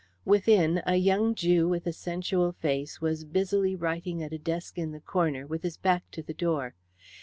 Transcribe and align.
Within, 0.25 0.81
a 0.87 0.95
young 0.95 1.35
Jew 1.35 1.69
with 1.69 1.85
a 1.85 1.93
sensual 1.93 2.53
face 2.53 3.01
was 3.01 3.23
busily 3.23 3.75
writing 3.75 4.23
at 4.23 4.33
a 4.33 4.39
desk 4.39 4.79
in 4.79 4.93
the 4.93 4.99
corner, 4.99 5.45
with 5.45 5.61
his 5.61 5.77
back 5.77 6.09
to 6.09 6.23
the 6.23 6.33
door. 6.33 6.73